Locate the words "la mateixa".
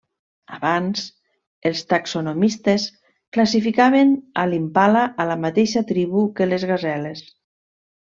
5.35-5.89